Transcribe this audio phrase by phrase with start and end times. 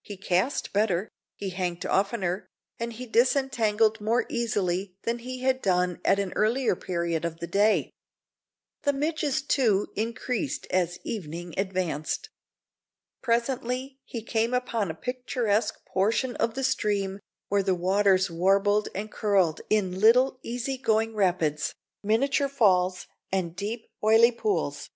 [0.00, 2.48] He cast better, he hanked oftener,
[2.80, 7.46] and he disentangled more easily than he had done at an earlier period of the
[7.46, 7.90] day.
[8.84, 12.30] The midges, too, increased as evening advanced.
[13.20, 19.12] Presently he came upon a picturesque portion of the stream where the waters warbled and
[19.12, 24.88] curled in little easy going rapids, miniature falls, and deep oily pools.